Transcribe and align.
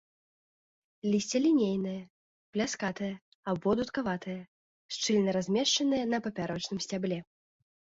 Лісце 1.11 1.37
лінейнае, 1.47 1.99
пляскатае 2.57 3.11
або 3.55 3.69
дудкаватае, 3.83 4.41
шчыльна 4.99 5.29
размешчанае 5.41 6.05
на 6.13 6.17
папярочным 6.29 6.79
сцябле. 6.87 7.19